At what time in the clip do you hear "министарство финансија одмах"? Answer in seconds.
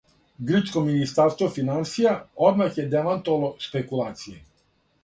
0.87-2.81